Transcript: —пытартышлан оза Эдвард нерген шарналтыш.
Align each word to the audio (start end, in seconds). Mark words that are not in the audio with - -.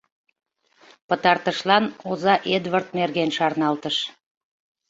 —пытартышлан 1.07 1.85
оза 2.09 2.35
Эдвард 2.55 2.87
нерген 2.99 3.29
шарналтыш. 3.37 3.97